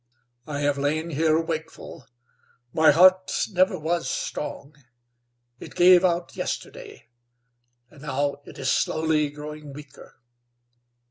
[0.47, 2.07] I have lain here wakeful.
[2.73, 4.75] My heart never was strong.
[5.59, 7.07] It gave out yesterday,
[7.87, 10.15] and now it is slowly growing weaker.